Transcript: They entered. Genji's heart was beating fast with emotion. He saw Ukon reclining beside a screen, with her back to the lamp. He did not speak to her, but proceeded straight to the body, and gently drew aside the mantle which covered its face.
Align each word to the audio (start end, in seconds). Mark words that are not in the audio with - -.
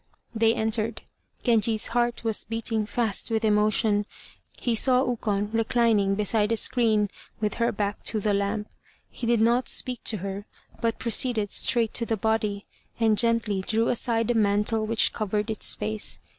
They 0.33 0.55
entered. 0.55 1.03
Genji's 1.43 1.89
heart 1.89 2.23
was 2.23 2.45
beating 2.45 2.87
fast 2.87 3.29
with 3.29 3.45
emotion. 3.45 4.07
He 4.59 4.73
saw 4.73 5.07
Ukon 5.07 5.51
reclining 5.51 6.15
beside 6.15 6.51
a 6.51 6.57
screen, 6.57 7.11
with 7.39 7.53
her 7.61 7.71
back 7.71 8.01
to 8.05 8.19
the 8.19 8.33
lamp. 8.33 8.67
He 9.11 9.27
did 9.27 9.41
not 9.41 9.69
speak 9.69 10.03
to 10.05 10.17
her, 10.17 10.47
but 10.81 10.97
proceeded 10.97 11.51
straight 11.51 11.93
to 11.93 12.07
the 12.07 12.17
body, 12.17 12.65
and 12.99 13.15
gently 13.15 13.61
drew 13.61 13.89
aside 13.89 14.27
the 14.29 14.33
mantle 14.33 14.87
which 14.87 15.13
covered 15.13 15.51
its 15.51 15.75
face. 15.75 16.17